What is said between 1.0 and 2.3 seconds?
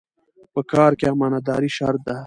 امانتداري شرط ده.